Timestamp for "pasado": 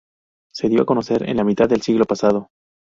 2.05-2.47